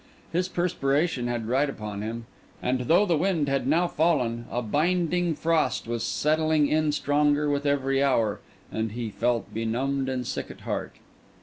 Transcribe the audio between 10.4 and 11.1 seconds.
at heart.